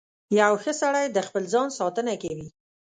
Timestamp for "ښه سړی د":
0.63-1.17